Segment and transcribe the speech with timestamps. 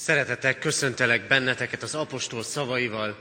[0.00, 3.18] Szeretetek, köszöntelek benneteket az apostol szavaival,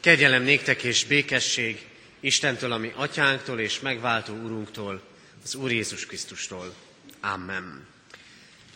[0.00, 1.86] kegyelem néktek és békesség
[2.20, 5.02] Istentől, ami atyánktól és megváltó úrunktól,
[5.44, 6.74] az Úr Jézus Krisztustól.
[7.20, 7.86] Amen.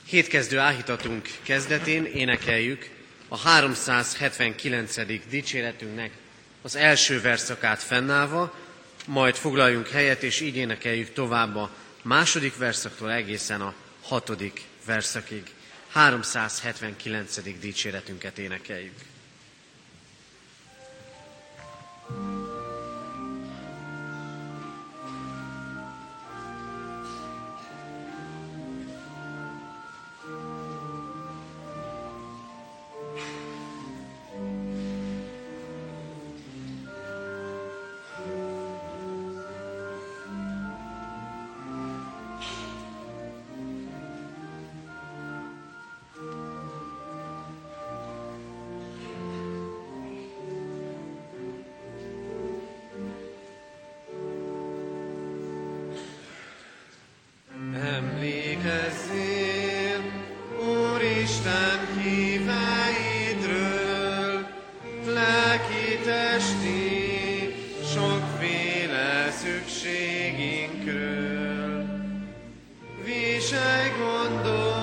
[0.06, 2.88] Hétkezdő áhítatunk kezdetén énekeljük
[3.28, 4.94] a 379.
[5.28, 6.10] dicséretünknek
[6.62, 8.54] az első verszakát fennállva,
[9.06, 11.70] majd foglaljunk helyet, és így énekeljük tovább a
[12.02, 15.53] második verszaktól egészen a hatodik verszakig.
[15.94, 17.40] 379.
[17.60, 19.13] dicséretünket énekeljük.
[66.54, 67.54] testét
[67.92, 71.84] sokféle szükségünkről.
[73.04, 74.73] Viselj gondol,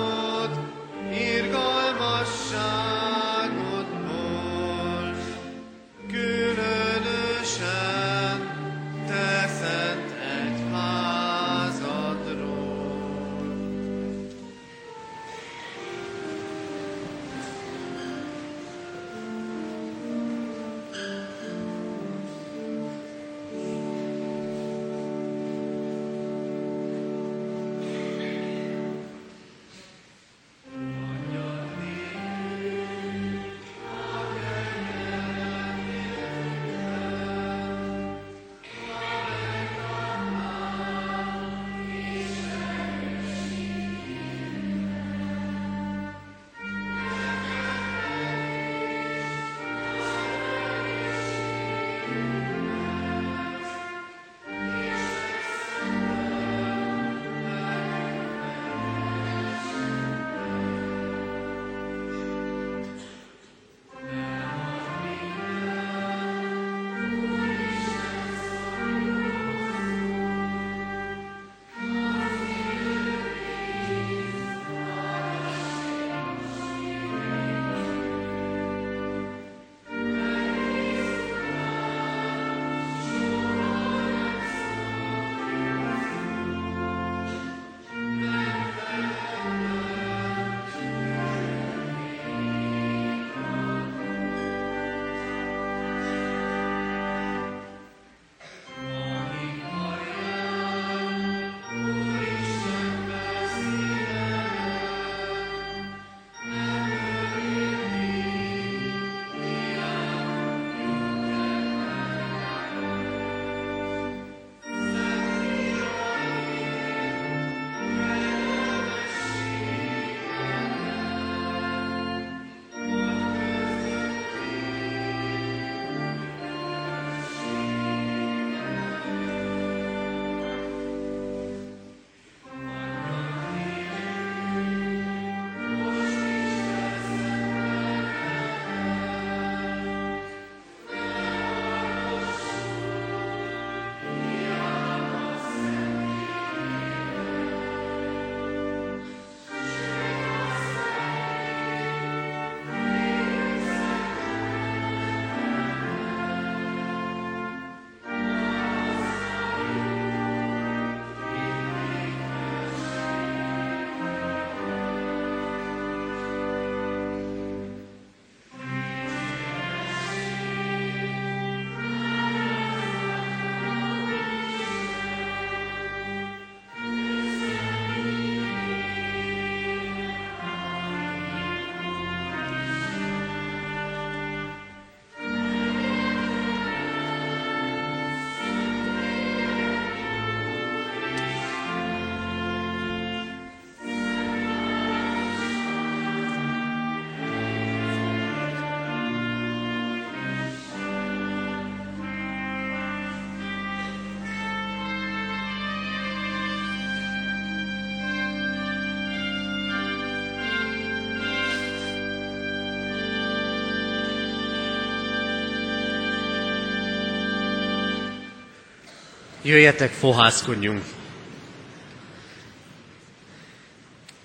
[219.43, 220.83] Jöjjetek, fohászkodjunk!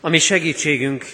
[0.01, 1.05] Ami segítségünk,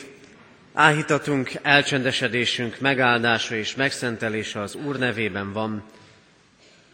[0.73, 5.85] áhítatunk, elcsendesedésünk, megáldása és megszentelése az Úr nevében van,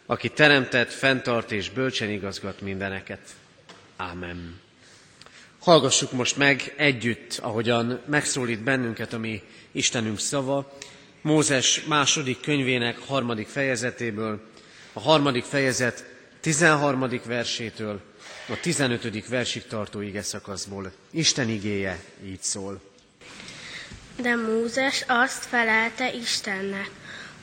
[0.07, 3.21] aki teremtett, fenntart és bölcsen igazgat mindeneket.
[3.97, 4.61] Ámen.
[5.59, 10.79] Hallgassuk most meg együtt, ahogyan megszólít bennünket a mi Istenünk szava,
[11.23, 14.41] Mózes második könyvének harmadik fejezetéből,
[14.93, 17.09] a harmadik fejezet 13.
[17.25, 18.01] versétől
[18.49, 19.27] a 15.
[19.29, 20.93] versig tartó ige szakaszból.
[21.11, 22.81] Isten igéje így szól.
[24.21, 26.91] De Mózes azt felelte Istennek,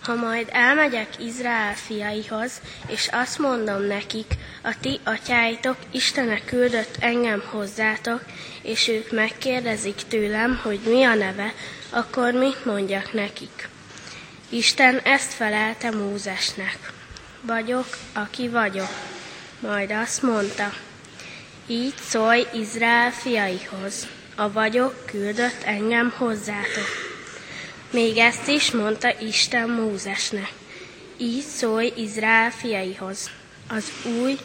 [0.02, 4.34] ha majd elmegyek Izrael fiaihoz, és azt mondom nekik,
[4.64, 8.22] a ti atyáitok Istenek küldött engem hozzátok,
[8.62, 11.54] és ők megkérdezik tőlem, hogy mi a neve,
[11.90, 13.70] akkor mit mondjak nekik?
[14.50, 16.94] Isten ezt felelte Mózesnek.
[17.46, 18.90] Vagyok, aki vagyok.
[19.60, 20.74] Majd azt mondta,
[21.68, 26.88] így szólj Izrael fiaihoz, a vagyok küldött engem hozzátok.
[27.92, 30.52] Még ezt is mondta Isten Mózesnek.
[31.18, 33.30] Így szólj Izrael fiaihoz.
[33.68, 33.92] Az
[34.22, 34.38] új,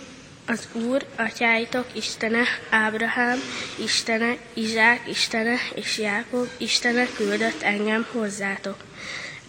[0.47, 3.39] az Úr, atyáitok Istene, Ábrahám,
[3.85, 8.77] Istene, Izsák, Istene és Jákob Istene küldött engem hozzátok.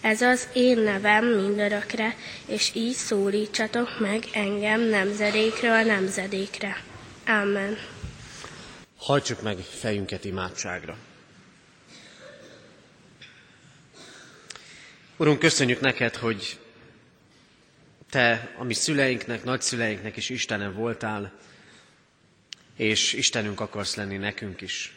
[0.02, 2.16] Ez az én nevem mindörökre,
[2.46, 6.84] és így szólítsatok meg engem nemzedékről nemzedékre.
[7.26, 7.76] Amen.
[8.96, 10.96] Hajtsuk meg fejünket imádságra.
[15.16, 16.58] Urunk, köszönjük neked, hogy
[18.10, 21.32] te, ami szüleinknek, nagyszüleinknek is Istenem voltál,
[22.76, 24.92] és Istenünk akarsz lenni nekünk is,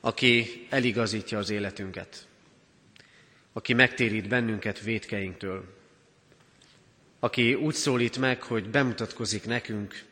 [0.00, 2.28] aki eligazítja az életünket,
[3.52, 5.78] aki megtérít bennünket védkeinktől,
[7.18, 10.04] aki úgy szólít meg, hogy bemutatkozik nekünk,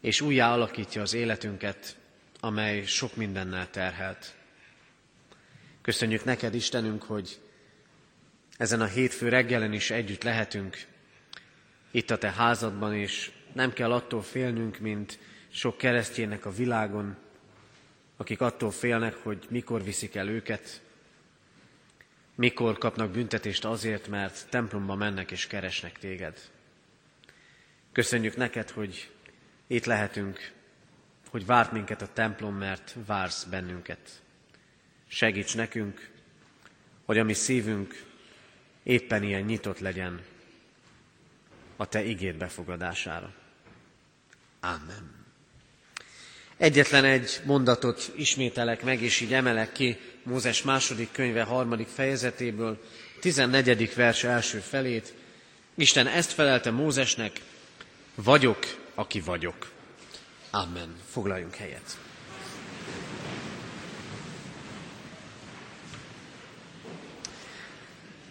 [0.00, 1.96] és újjá alakítja az életünket,
[2.40, 4.34] amely sok mindennel terhelt.
[5.82, 7.38] Köszönjük neked, Istenünk, hogy
[8.56, 10.86] ezen a hétfő reggelen is együtt lehetünk
[11.90, 17.16] itt a te házadban, és nem kell attól félnünk, mint sok keresztjének a világon,
[18.16, 20.82] akik attól félnek, hogy mikor viszik el őket,
[22.36, 26.40] mikor kapnak büntetést azért, mert templomba mennek és keresnek téged.
[27.92, 29.10] Köszönjük neked, hogy
[29.66, 30.52] itt lehetünk,
[31.30, 34.22] hogy várt minket a templom, mert vársz bennünket.
[35.08, 36.10] Segíts nekünk,
[37.04, 38.04] hogy a mi szívünk
[38.82, 40.22] éppen ilyen nyitott legyen
[41.76, 43.34] a Te igét befogadására.
[44.60, 45.14] Amen.
[46.56, 52.78] Egyetlen egy mondatot ismételek meg, és így emelek ki Mózes második könyve harmadik fejezetéből,
[53.20, 53.94] 14.
[53.94, 55.14] vers első felét.
[55.74, 57.40] Isten ezt felelte Mózesnek,
[58.14, 58.58] vagyok,
[58.94, 59.70] aki vagyok.
[60.50, 60.94] Amen.
[61.10, 61.98] Foglaljunk helyet.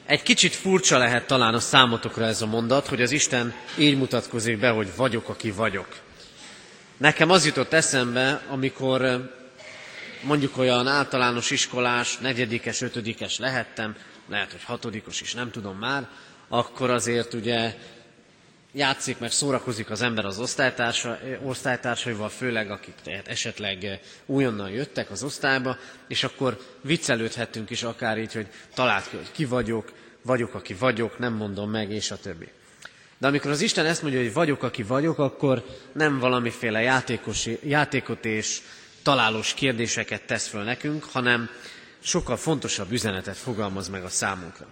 [0.05, 4.59] Egy kicsit furcsa lehet talán a számotokra ez a mondat, hogy az Isten így mutatkozik
[4.59, 5.87] be, hogy vagyok, aki vagyok.
[6.97, 9.31] Nekem az jutott eszembe, amikor
[10.25, 13.95] mondjuk olyan általános iskolás, negyedikes, ötödikes lehettem,
[14.27, 16.07] lehet, hogy hatodikos is, nem tudom már,
[16.47, 17.75] akkor azért ugye
[18.71, 25.23] játszik, meg szórakozik az ember az osztálytársa, osztálytársaival, főleg akik tehát esetleg újonnan jöttek az
[25.23, 25.77] osztályba,
[26.07, 29.91] és akkor viccelődhettünk is akár így, hogy talált ki, hogy ki vagyok,
[30.21, 32.47] vagyok, aki vagyok, nem mondom meg, és a többi.
[33.17, 38.25] De amikor az Isten ezt mondja, hogy vagyok, aki vagyok, akkor nem valamiféle játékos, játékot
[38.25, 38.61] és
[39.05, 41.49] találós kérdéseket tesz föl nekünk, hanem
[41.99, 44.65] sokkal fontosabb üzenetet fogalmaz meg a számunkra.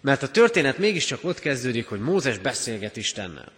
[0.00, 3.52] Mert a történet mégiscsak ott kezdődik, hogy Mózes beszélget Istennel.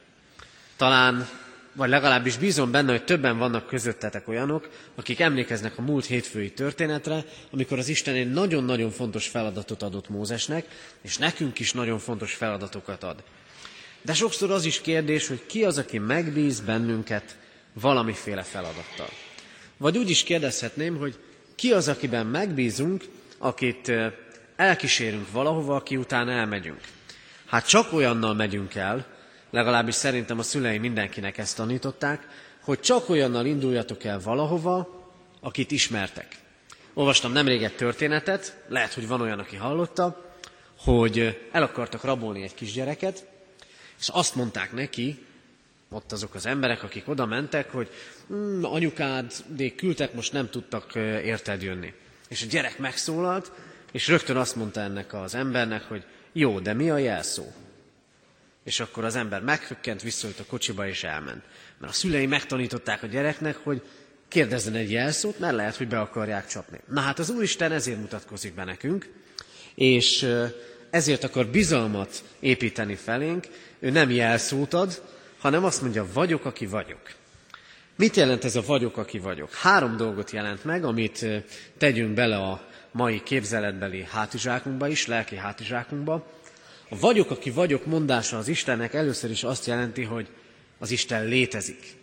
[0.76, 1.28] Talán,
[1.72, 7.24] vagy legalábbis bízom benne, hogy többen vannak közöttetek olyanok, akik emlékeznek a múlt hétfői történetre,
[7.50, 10.66] amikor az Isten egy nagyon-nagyon fontos feladatot adott Mózesnek,
[11.02, 13.22] és nekünk is nagyon fontos feladatokat ad.
[14.02, 17.36] De sokszor az is kérdés, hogy ki az, aki megbíz bennünket
[17.72, 19.08] valamiféle feladattal.
[19.78, 21.18] Vagy úgy is kérdezhetném, hogy
[21.54, 23.04] ki az, akiben megbízunk,
[23.38, 23.92] akit
[24.56, 26.80] elkísérünk valahova, aki után elmegyünk.
[27.46, 29.06] Hát csak olyannal megyünk el,
[29.50, 32.26] legalábbis szerintem a szüleim mindenkinek ezt tanították,
[32.60, 35.06] hogy csak olyannal induljatok el valahova,
[35.40, 36.36] akit ismertek.
[36.94, 40.32] Olvastam nemrég egy történetet, lehet, hogy van olyan, aki hallotta,
[40.78, 43.26] hogy el akartak rabolni egy kisgyereket,
[44.00, 45.26] és azt mondták neki,
[45.90, 47.90] ott azok az emberek, akik oda mentek, hogy
[48.32, 51.92] mm, anyukád, de küldtek, most nem tudtak érted jönni.
[52.28, 53.52] És a gyerek megszólalt,
[53.92, 57.52] és rögtön azt mondta ennek az embernek, hogy jó, de mi a jelszó?
[58.64, 61.42] És akkor az ember meghökkent, visszajött a kocsiba és elment.
[61.78, 63.82] Mert a szülei megtanították a gyereknek, hogy
[64.28, 66.80] kérdezzen egy jelszót, mert lehet, hogy be akarják csapni.
[66.88, 69.08] Na hát az Úristen ezért mutatkozik be nekünk,
[69.74, 70.34] és
[70.90, 73.46] ezért akar bizalmat építeni felénk,
[73.78, 75.02] ő nem jelszót ad,
[75.38, 77.00] hanem azt mondja, vagyok, aki vagyok.
[77.96, 79.54] Mit jelent ez a vagyok, aki vagyok?
[79.54, 81.26] Három dolgot jelent meg, amit
[81.78, 86.26] tegyünk bele a mai képzeletbeli hátizsákunkba is, lelki hátizsákunkba.
[86.88, 90.28] A vagyok, aki vagyok mondása az Istennek először is azt jelenti, hogy
[90.78, 91.96] az Isten létezik.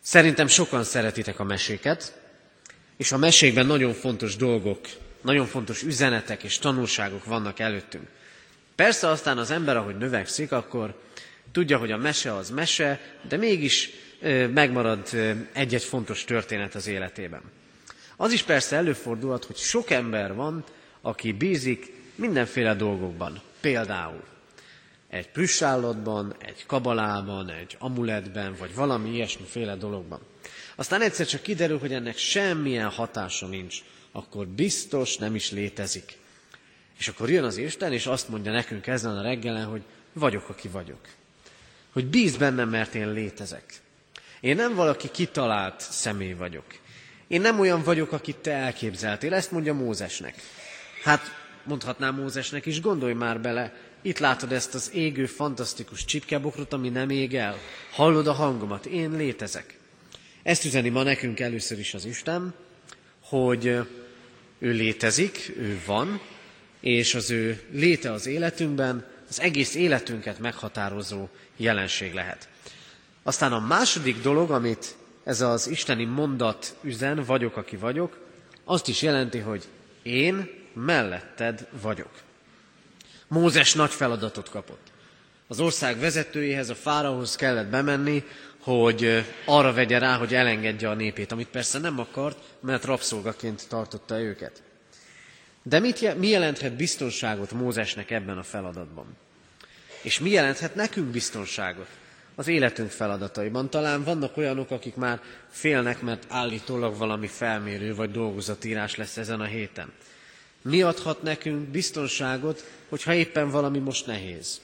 [0.00, 2.20] Szerintem sokan szeretitek a meséket,
[2.96, 4.80] és a mesékben nagyon fontos dolgok,
[5.22, 8.08] nagyon fontos üzenetek és tanulságok vannak előttünk.
[8.74, 11.00] Persze aztán az ember, ahogy növekszik, akkor
[11.52, 13.90] tudja, hogy a mese az mese, de mégis
[14.54, 15.08] megmarad
[15.52, 17.42] egy-egy fontos történet az életében.
[18.16, 20.64] Az is persze előfordulhat, hogy sok ember van,
[21.00, 23.40] aki bízik mindenféle dolgokban.
[23.60, 24.22] Például
[25.08, 30.20] egy plüssállatban, egy kabalában, egy amuletben, vagy valami ilyesmiféle dologban.
[30.74, 33.78] Aztán egyszer csak kiderül, hogy ennek semmilyen hatása nincs,
[34.12, 36.16] akkor biztos nem is létezik.
[36.98, 39.82] És akkor jön az Isten, és azt mondja nekünk ezen a reggelen, hogy
[40.12, 41.00] vagyok, aki vagyok.
[41.92, 43.64] Hogy bíz bennem, mert én létezek.
[44.40, 46.64] Én nem valaki kitalált személy vagyok.
[47.26, 49.34] Én nem olyan vagyok, akit te elképzeltél.
[49.34, 50.34] Ezt mondja Mózesnek.
[51.02, 51.20] Hát
[51.64, 53.72] mondhatnám Mózesnek is, gondolj már bele,
[54.02, 57.58] itt látod ezt az égő, fantasztikus csipkebokrot, ami nem ég el.
[57.90, 59.78] Hallod a hangomat, én létezek.
[60.42, 62.54] Ezt üzeni ma nekünk először is az Isten,
[63.22, 63.66] hogy
[64.58, 66.20] ő létezik, ő van,
[66.84, 72.48] és az ő léte az életünkben az egész életünket meghatározó jelenség lehet.
[73.22, 78.18] Aztán a második dolog, amit ez az isteni mondat üzen, vagyok, aki vagyok,
[78.64, 79.64] azt is jelenti, hogy
[80.02, 82.10] én melletted vagyok.
[83.28, 84.92] Mózes nagy feladatot kapott.
[85.48, 88.24] Az ország vezetőjéhez, a fárahoz kellett bemenni,
[88.58, 94.20] hogy arra vegye rá, hogy elengedje a népét, amit persze nem akart, mert rabszolgaként tartotta
[94.20, 94.62] őket.
[95.66, 99.16] De mit, mi jelenthet biztonságot Mózesnek ebben a feladatban?
[100.02, 101.88] És mi jelenthet nekünk biztonságot
[102.34, 103.70] az életünk feladataiban?
[103.70, 109.44] Talán vannak olyanok, akik már félnek, mert állítólag valami felmérő vagy dolgozatírás lesz ezen a
[109.44, 109.92] héten.
[110.62, 114.60] Mi adhat nekünk biztonságot, hogyha éppen valami most nehéz?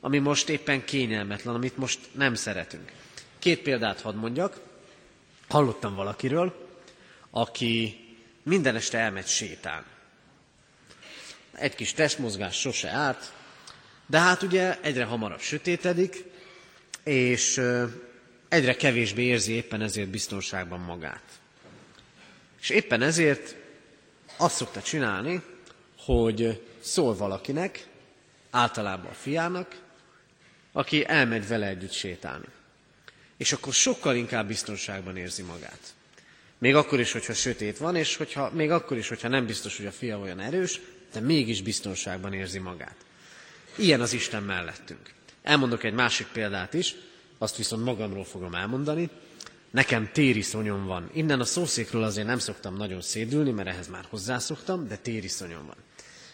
[0.00, 2.92] Ami most éppen kényelmetlen, amit most nem szeretünk.
[3.38, 4.60] Két példát hadd mondjak.
[5.48, 6.68] Hallottam valakiről,
[7.30, 7.96] aki
[8.42, 9.86] minden este elmegy sétálni.
[11.52, 13.32] Egy kis testmozgás sose árt,
[14.06, 16.24] de hát ugye egyre hamarabb sötétedik,
[17.04, 17.60] és
[18.48, 21.22] egyre kevésbé érzi éppen ezért biztonságban magát.
[22.60, 23.54] És éppen ezért
[24.36, 25.42] azt szokta csinálni,
[25.98, 27.86] hogy szól valakinek,
[28.50, 29.82] általában a fiának,
[30.72, 32.46] aki elmegy vele együtt sétálni.
[33.36, 35.80] És akkor sokkal inkább biztonságban érzi magát.
[36.58, 39.86] Még akkor is, hogyha sötét van, és hogyha, még akkor is, hogyha nem biztos, hogy
[39.86, 40.80] a fia olyan erős,
[41.12, 42.96] de mégis biztonságban érzi magát.
[43.76, 45.12] Ilyen az Isten mellettünk.
[45.42, 46.94] Elmondok egy másik példát is,
[47.38, 49.08] azt viszont magamról fogom elmondani.
[49.70, 51.10] Nekem tériszonyom van.
[51.12, 55.76] Innen a szószékről azért nem szoktam nagyon szédülni, mert ehhez már hozzászoktam, de tériszonyom van.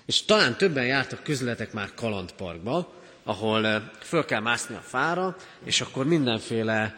[0.07, 2.93] És talán többen jártak közletek már kalandparkba,
[3.25, 6.97] ahol föl kell mászni a fára, és akkor mindenféle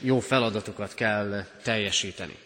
[0.00, 2.36] jó feladatokat kell teljesíteni.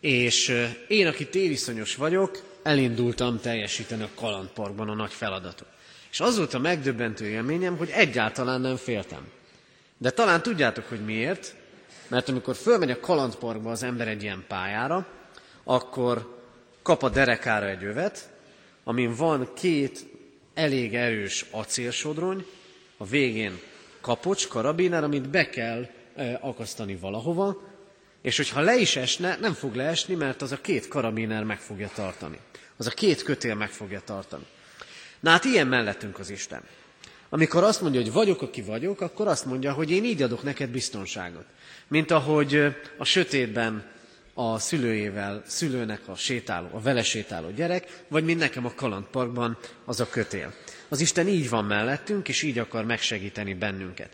[0.00, 5.68] És én, aki tériszonyos vagyok, elindultam teljesíteni a kalandparkban a nagy feladatot.
[6.10, 9.28] És az volt a megdöbbentő élményem, hogy egyáltalán nem féltem.
[9.98, 11.54] De talán tudjátok, hogy miért,
[12.08, 15.06] mert amikor fölmegy a kalandparkba az ember egy ilyen pályára,
[15.64, 16.40] akkor
[16.82, 18.30] kap a derekára egy övet,
[18.84, 20.06] amin van két
[20.54, 22.46] elég erős acélsodrony,
[22.96, 23.60] a végén
[24.00, 27.62] kapocs, karabiner, amit be kell e, akasztani valahova,
[28.26, 31.90] és hogyha le is esne, nem fog leesni, mert az a két karabiner meg fogja
[31.94, 32.38] tartani.
[32.76, 34.44] Az a két kötél meg fogja tartani.
[35.20, 36.62] Na hát ilyen mellettünk az Isten.
[37.28, 40.70] Amikor azt mondja, hogy vagyok, aki vagyok, akkor azt mondja, hogy én így adok neked
[40.70, 41.44] biztonságot.
[41.88, 43.84] Mint ahogy a sötétben
[44.34, 50.00] a szülőjével, szülőnek a sétáló, a vele sétáló gyerek, vagy mint nekem a kalandparkban az
[50.00, 50.54] a kötél.
[50.88, 54.10] Az Isten így van mellettünk, és így akar megsegíteni bennünket.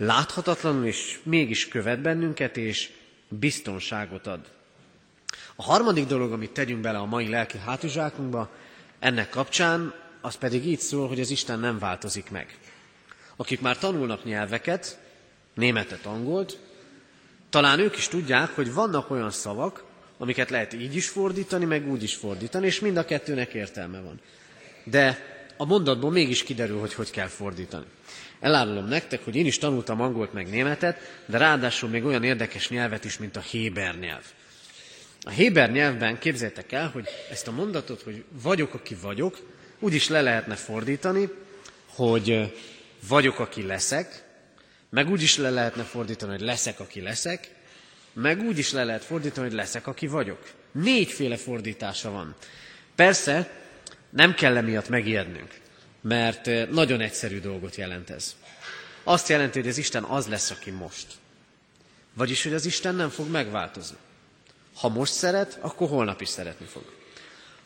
[0.00, 2.90] Láthatatlanul is mégis követ bennünket, és
[3.28, 4.40] biztonságot ad.
[5.56, 8.50] A harmadik dolog, amit tegyünk bele a mai lelki hátizsákunkba,
[8.98, 12.58] ennek kapcsán, az pedig így szól, hogy az Isten nem változik meg.
[13.36, 14.98] Akik már tanulnak nyelveket,
[15.54, 16.58] németet, angolt,
[17.50, 19.84] talán ők is tudják, hogy vannak olyan szavak,
[20.18, 24.20] amiket lehet így is fordítani, meg úgy is fordítani, és mind a kettőnek értelme van.
[24.84, 27.84] De a mondatból mégis kiderül, hogy hogy kell fordítani.
[28.40, 33.04] Elárulom nektek, hogy én is tanultam angolt meg németet, de ráadásul még olyan érdekes nyelvet
[33.04, 34.24] is, mint a héber nyelv.
[35.22, 39.38] A héber nyelvben képzeljétek el, hogy ezt a mondatot, hogy vagyok, aki vagyok,
[39.78, 41.28] úgy is le lehetne fordítani,
[41.86, 42.54] hogy
[43.08, 44.24] vagyok, aki leszek,
[44.90, 47.50] meg úgy is le lehetne fordítani, hogy leszek, aki leszek,
[48.12, 50.38] meg úgy is le lehet fordítani, hogy leszek, aki vagyok.
[50.72, 52.34] Négyféle fordítása van.
[52.94, 53.50] Persze,
[54.10, 55.60] nem kell emiatt megijednünk,
[56.00, 58.36] mert nagyon egyszerű dolgot jelent ez.
[59.02, 61.06] Azt jelenti, hogy az Isten az lesz, aki most.
[62.14, 63.96] Vagyis, hogy az Isten nem fog megváltozni.
[64.74, 66.92] Ha most szeret, akkor holnap is szeretni fog.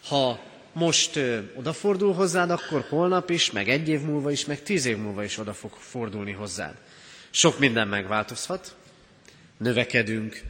[0.08, 0.40] Ha
[0.72, 4.96] most ö, odafordul hozzád, akkor holnap is, meg egy év múlva is, meg tíz év
[4.96, 6.74] múlva is oda fog fordulni hozzád.
[7.30, 8.74] Sok minden megváltozhat,
[9.56, 10.40] növekedünk,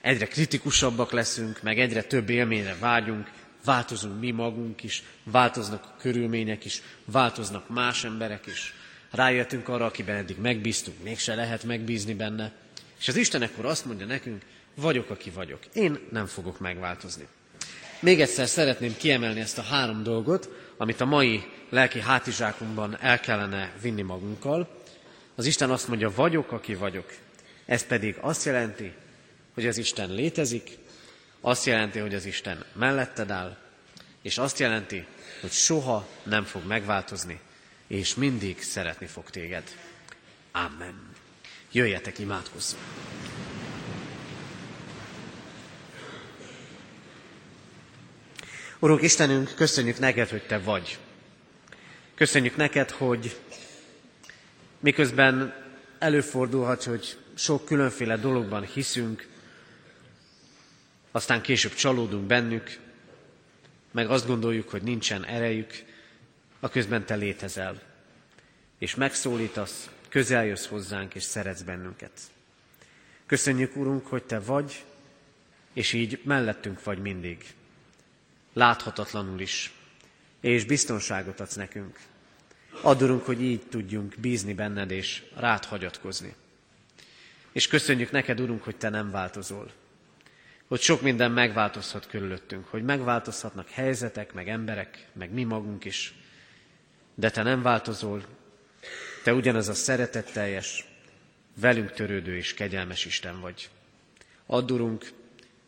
[0.00, 3.30] egyre kritikusabbak leszünk, meg egyre több élményre vágyunk,
[3.66, 8.74] változunk mi magunk is, változnak a körülmények is, változnak más emberek is.
[9.10, 12.52] Rájöttünk arra, akiben eddig megbíztunk, mégse lehet megbízni benne.
[12.98, 14.42] És az Isten ekkor azt mondja nekünk,
[14.74, 15.58] vagyok, aki vagyok.
[15.72, 17.26] Én nem fogok megváltozni.
[18.00, 23.72] Még egyszer szeretném kiemelni ezt a három dolgot, amit a mai lelki hátizsákunkban el kellene
[23.82, 24.82] vinni magunkkal.
[25.34, 27.12] Az Isten azt mondja, vagyok, aki vagyok.
[27.66, 28.92] Ez pedig azt jelenti,
[29.54, 30.78] hogy az Isten létezik,
[31.40, 33.56] azt jelenti, hogy az Isten melletted áll,
[34.22, 35.06] és azt jelenti,
[35.40, 37.40] hogy soha nem fog megváltozni,
[37.86, 39.62] és mindig szeretni fog téged.
[40.52, 41.14] Amen.
[41.72, 42.82] Jöjjetek, imádkozzunk!
[48.78, 50.98] Urunk Istenünk, köszönjük neked, hogy Te vagy.
[52.14, 53.36] Köszönjük neked, hogy
[54.80, 55.54] miközben
[55.98, 59.28] előfordulhat, hogy sok különféle dologban hiszünk,
[61.16, 62.78] aztán később csalódunk bennük,
[63.90, 65.84] meg azt gondoljuk, hogy nincsen erejük,
[66.60, 67.82] a közben Te létezel,
[68.78, 72.10] és megszólítasz, közel jössz hozzánk, és szeretsz bennünket.
[73.26, 74.84] Köszönjük, Urunk, hogy Te vagy,
[75.72, 77.44] és így mellettünk vagy mindig
[78.52, 79.72] láthatatlanul is,
[80.40, 81.98] és biztonságot adsz nekünk.
[82.80, 86.34] Adorunk, hogy így tudjunk bízni benned és rád hagyatkozni.
[87.52, 89.72] És köszönjük neked, Urunk, hogy Te nem változol.
[90.68, 96.14] Hogy sok minden megváltozhat körülöttünk, hogy megváltozhatnak helyzetek, meg emberek, meg mi magunk is.
[97.14, 98.24] De Te nem változol,
[99.24, 100.84] Te ugyanaz a szeretetteljes,
[101.60, 103.68] velünk törődő és kegyelmes Isten vagy.
[104.46, 105.10] Addurunk,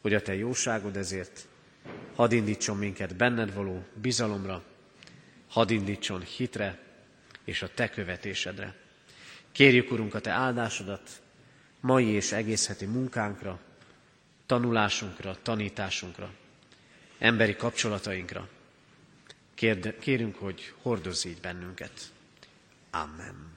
[0.01, 1.47] hogy a Te jóságod ezért
[2.15, 4.63] hadd indítson minket benned való bizalomra,
[5.49, 6.79] hadd indítson hitre
[7.45, 8.75] és a te követésedre.
[9.53, 11.11] Kérjük, Urunk, a te áldásodat
[11.81, 13.61] mai és egész heti munkánkra,
[14.49, 16.31] tanulásunkra, tanításunkra,
[17.19, 18.49] emberi kapcsolatainkra.
[20.01, 21.93] Kérünk, hogy hordozz így bennünket.
[22.91, 23.53] Amen.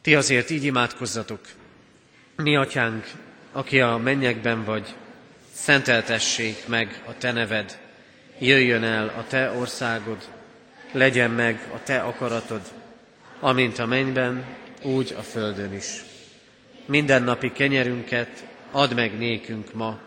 [0.00, 1.40] Ti azért így imádkozzatok,
[2.36, 3.10] mi atyánk,
[3.52, 4.94] aki a mennyekben vagy,
[5.52, 7.78] szenteltessék meg a te neved,
[8.38, 10.28] jöjjön el a te országod,
[10.92, 12.72] legyen meg a te akaratod,
[13.40, 14.44] amint a mennyben,
[14.82, 16.04] úgy a földön is.
[16.86, 20.00] Mindennapi kenyerünket add meg nékünk ma,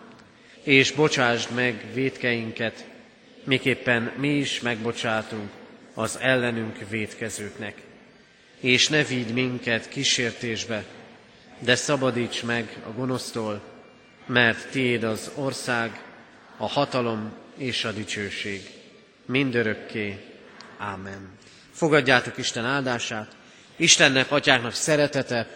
[0.63, 2.85] és bocsásd meg védkeinket,
[3.43, 5.49] miképpen mi is megbocsátunk
[5.93, 7.81] az ellenünk védkezőknek.
[8.59, 10.83] És ne vigy minket kísértésbe,
[11.59, 13.61] de szabadíts meg a gonosztól,
[14.25, 16.01] mert tiéd az ország,
[16.57, 18.69] a hatalom és a dicsőség.
[19.25, 20.19] Mindörökké.
[20.77, 21.29] Ámen.
[21.71, 23.35] Fogadjátok Isten áldását,
[23.75, 25.47] Istennek, Atyáknak szeretete,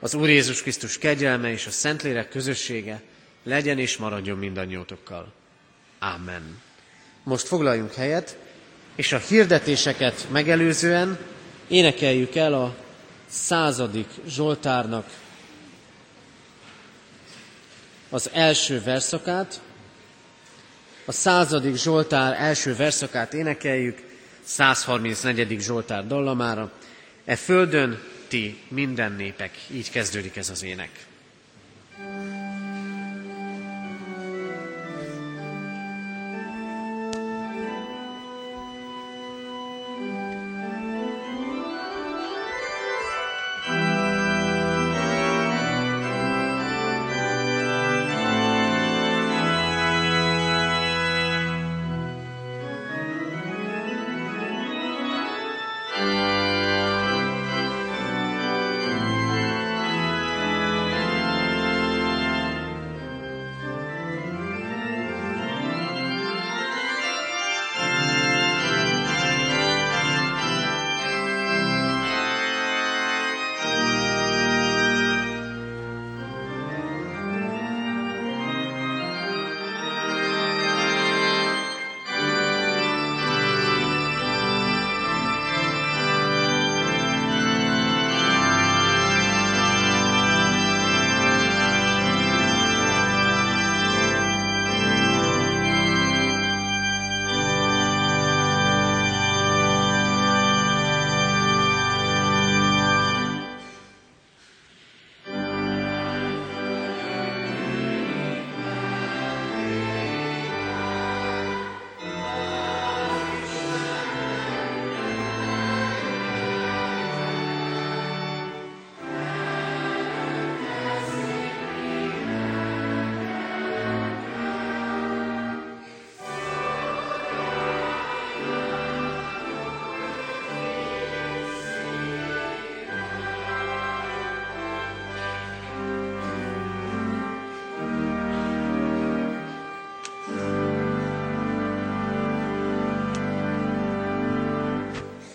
[0.00, 3.02] az Úr Jézus Krisztus kegyelme és a Szentlélek közössége
[3.42, 5.32] legyen és maradjon mindannyiótokkal.
[5.98, 6.60] Ámen.
[7.22, 8.36] Most foglaljunk helyet,
[8.94, 11.18] és a hirdetéseket megelőzően
[11.68, 12.74] énekeljük el a
[13.26, 15.10] századik Zsoltárnak
[18.10, 19.60] az első verszakát,
[21.04, 24.02] a századik Zsoltár első verszakát énekeljük,
[24.44, 25.60] 134.
[25.60, 26.72] Zsoltár dallamára.
[27.24, 31.06] E földön ti minden népek, így kezdődik ez az ének.